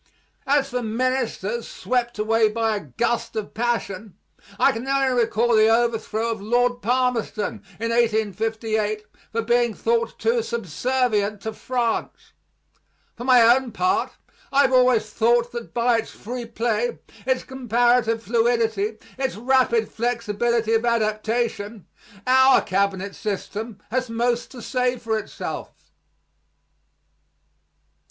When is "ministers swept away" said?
0.81-2.49